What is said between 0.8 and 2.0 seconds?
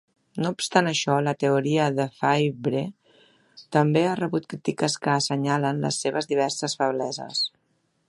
això, la teoria